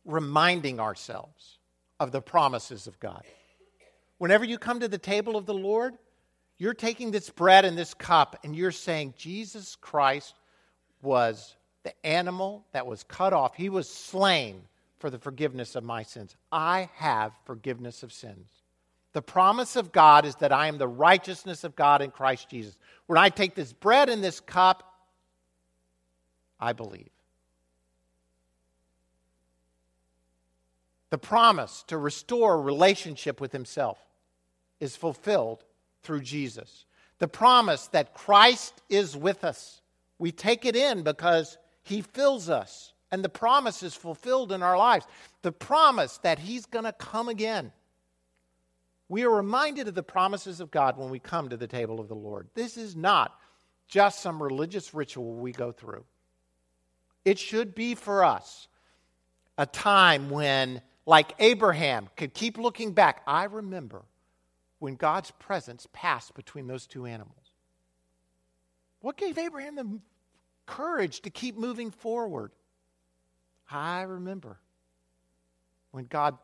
[0.03, 1.59] reminding ourselves
[2.01, 3.23] of the promises of God.
[4.17, 5.93] Whenever you come to the table of the Lord,
[6.57, 10.35] you're taking this bread and this cup and you're saying, Jesus Christ
[11.01, 14.61] was the animal that was cut off, he was slain
[14.99, 16.35] for the forgiveness of my sins.
[16.51, 18.49] I have forgiveness of sins.
[19.13, 22.77] The promise of God is that I am the righteousness of God in Christ Jesus.
[23.07, 24.83] When I take this bread and this cup,
[26.59, 27.09] I believe.
[31.09, 33.99] The promise to restore relationship with Himself
[34.79, 35.63] is fulfilled
[36.03, 36.85] through Jesus.
[37.19, 39.81] The promise that Christ is with us,
[40.19, 44.77] we take it in because he fills us, and the promise is fulfilled in our
[44.77, 45.05] lives.
[45.41, 47.71] The promise that He's going to come again.
[49.09, 52.07] We are reminded of the promises of God when we come to the table of
[52.07, 52.47] the Lord.
[52.53, 53.37] This is not
[53.87, 56.05] just some religious ritual we go through.
[57.25, 58.69] It should be for us
[59.57, 63.21] a time when, like Abraham, could keep looking back.
[63.27, 64.03] I remember
[64.79, 67.51] when God's presence passed between those two animals.
[69.01, 69.99] What gave Abraham the
[70.71, 72.51] courage to keep moving forward.
[73.69, 74.57] I remember
[75.91, 76.37] when God,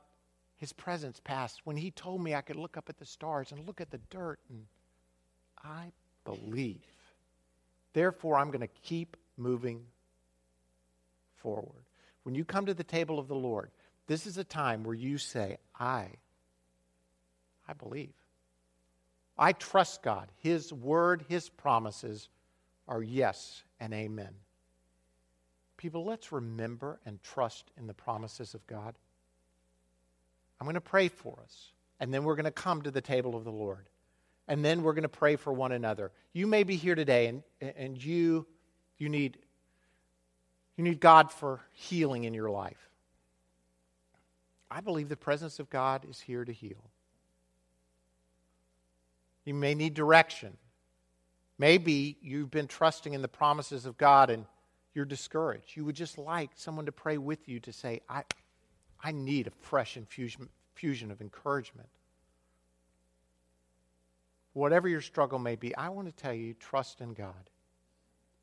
[0.58, 3.66] His presence passed, when He told me I could look up at the stars and
[3.66, 4.66] look at the dirt, and
[5.64, 5.92] I
[6.26, 6.82] believe.
[7.94, 9.82] Therefore, I'm going to keep moving
[11.38, 11.86] forward.
[12.24, 13.72] When you come to the table of the Lord,
[14.08, 16.08] this is a time where you say, I,
[17.68, 18.14] I believe.
[19.38, 20.30] I trust God.
[20.40, 22.28] His word, His promises
[22.90, 24.34] are yes and amen.
[25.78, 28.96] People, let's remember and trust in the promises of God.
[30.60, 33.36] I'm going to pray for us, and then we're going to come to the table
[33.36, 33.88] of the Lord.
[34.48, 36.12] And then we're going to pray for one another.
[36.34, 38.48] You may be here today and, and you,
[38.98, 39.38] you, need,
[40.78, 42.90] you need God for healing in your life.
[44.72, 46.90] I believe the presence of God is here to heal.
[49.44, 50.58] You may need direction.
[51.60, 54.46] Maybe you've been trusting in the promises of God and
[54.94, 55.76] you're discouraged.
[55.76, 58.24] You would just like someone to pray with you to say, I,
[59.04, 61.90] I need a fresh infusion, infusion of encouragement.
[64.54, 67.50] Whatever your struggle may be, I want to tell you trust in God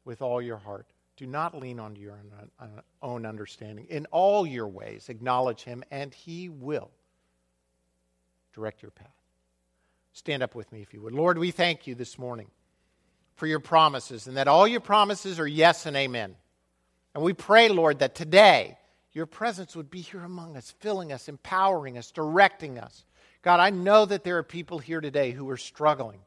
[0.04, 0.86] with all your heart.
[1.16, 2.18] Do not lean on your
[2.58, 2.66] uh,
[3.02, 3.86] own understanding.
[3.88, 6.90] In all your ways, acknowledge Him, and He will
[8.52, 9.08] direct your path.
[10.12, 11.14] Stand up with me if you would.
[11.14, 12.48] Lord, we thank you this morning
[13.36, 16.36] for your promises and that all your promises are yes and amen.
[17.14, 18.78] And we pray, Lord, that today
[19.12, 23.04] your presence would be here among us, filling us, empowering us, directing us.
[23.42, 26.20] God, I know that there are people here today who are struggling.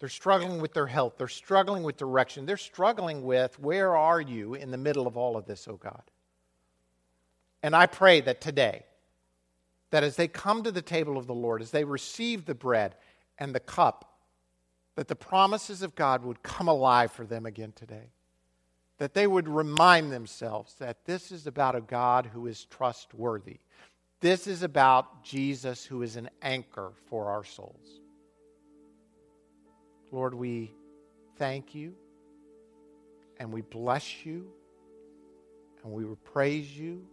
[0.00, 1.14] They're struggling with their health.
[1.18, 2.46] They're struggling with direction.
[2.46, 6.02] They're struggling with where are you in the middle of all of this, oh God?
[7.62, 8.84] And I pray that today,
[9.90, 12.94] that as they come to the table of the Lord, as they receive the bread
[13.38, 14.17] and the cup,
[14.98, 18.10] that the promises of God would come alive for them again today.
[18.98, 23.60] That they would remind themselves that this is about a God who is trustworthy.
[24.18, 28.00] This is about Jesus who is an anchor for our souls.
[30.10, 30.72] Lord, we
[31.36, 31.94] thank you
[33.38, 34.48] and we bless you
[35.84, 37.06] and we praise you.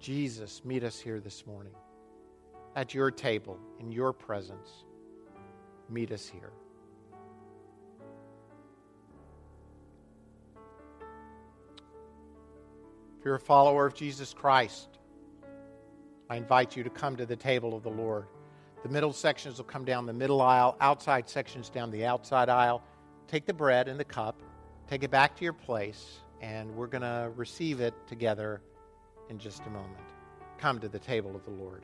[0.00, 1.74] Jesus, meet us here this morning
[2.76, 4.84] at your table, in your presence.
[5.88, 6.52] Meet us here.
[13.18, 14.88] If you're a follower of Jesus Christ,
[16.28, 18.26] I invite you to come to the table of the Lord.
[18.82, 22.82] The middle sections will come down the middle aisle, outside sections down the outside aisle.
[23.26, 24.42] Take the bread and the cup,
[24.86, 28.60] take it back to your place, and we're going to receive it together
[29.30, 29.96] in just a moment.
[30.58, 31.82] Come to the table of the Lord.